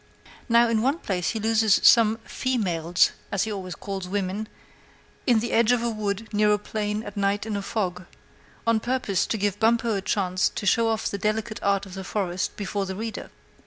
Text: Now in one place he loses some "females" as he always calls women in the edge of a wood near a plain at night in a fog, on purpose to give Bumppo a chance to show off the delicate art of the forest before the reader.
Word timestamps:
Now 0.49 0.67
in 0.67 0.81
one 0.81 0.97
place 0.97 1.29
he 1.29 1.39
loses 1.39 1.79
some 1.83 2.17
"females" 2.25 3.11
as 3.31 3.43
he 3.43 3.51
always 3.51 3.75
calls 3.75 4.07
women 4.07 4.47
in 5.27 5.41
the 5.41 5.51
edge 5.51 5.71
of 5.71 5.83
a 5.83 5.91
wood 5.91 6.27
near 6.33 6.51
a 6.51 6.57
plain 6.57 7.03
at 7.03 7.15
night 7.15 7.45
in 7.45 7.55
a 7.55 7.61
fog, 7.61 8.05
on 8.65 8.79
purpose 8.79 9.27
to 9.27 9.37
give 9.37 9.59
Bumppo 9.59 9.93
a 9.95 10.01
chance 10.01 10.49
to 10.49 10.65
show 10.65 10.87
off 10.87 11.07
the 11.07 11.19
delicate 11.19 11.61
art 11.61 11.85
of 11.85 11.93
the 11.93 12.03
forest 12.03 12.57
before 12.57 12.87
the 12.87 12.95
reader. 12.95 13.29